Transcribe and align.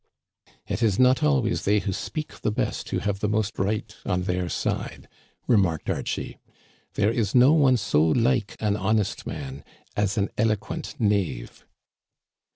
It 0.67 0.81
is 0.81 0.97
not 0.97 1.21
always 1.21 1.61
they 1.63 1.77
who 1.77 1.93
speak 1.93 2.41
the 2.41 2.49
best 2.51 2.89
who 2.89 2.97
have 2.97 3.21
most 3.21 3.59
right 3.59 3.95
on 4.03 4.23
their 4.23 4.49
side," 4.49 5.07
remarked 5.45 5.91
Archie." 5.91 6.39
There 6.95 7.11
is 7.11 7.35
no 7.35 7.53
one 7.53 7.77
so 7.77 8.01
like 8.07 8.55
an 8.59 8.75
honest 8.75 9.27
man 9.27 9.63
as 9.95 10.17
an 10.17 10.29
eloquent 10.39 10.95
knave." 10.97 11.67